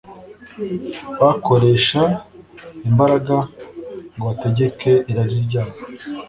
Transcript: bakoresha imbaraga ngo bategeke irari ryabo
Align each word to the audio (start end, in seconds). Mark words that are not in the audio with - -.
bakoresha 1.21 2.01
imbaraga 2.87 3.35
ngo 4.15 4.21
bategeke 4.27 4.91
irari 5.09 5.37
ryabo 5.45 5.75